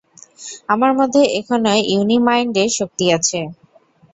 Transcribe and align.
আমার 0.69 0.91
মধ্যে 0.99 1.21
এখনও 1.39 1.73
ইউনি-মাইন্ডের 1.91 2.69
শক্তি 2.77 3.05
আছে। 3.17 3.39